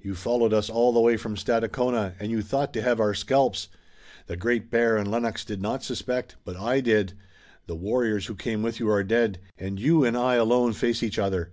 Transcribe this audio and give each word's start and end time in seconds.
You 0.00 0.14
followed 0.14 0.52
us 0.52 0.70
all 0.70 0.92
the 0.92 1.00
way 1.00 1.16
from 1.16 1.34
Stadacona, 1.34 2.14
and 2.20 2.30
you 2.30 2.42
thought 2.42 2.72
to 2.74 2.82
have 2.82 3.00
our 3.00 3.12
scalps! 3.12 3.66
The 4.28 4.36
Great 4.36 4.70
Bear 4.70 4.96
and 4.96 5.10
Lennox 5.10 5.44
did 5.44 5.60
not 5.60 5.82
suspect, 5.82 6.36
but 6.44 6.54
I 6.56 6.78
did! 6.78 7.14
The 7.66 7.74
warriors 7.74 8.26
who 8.26 8.36
came 8.36 8.62
with 8.62 8.78
you 8.78 8.88
are 8.88 9.02
dead, 9.02 9.40
and 9.58 9.80
you 9.80 10.04
and 10.04 10.16
I 10.16 10.36
alone 10.36 10.74
face 10.74 11.02
each 11.02 11.18
other! 11.18 11.50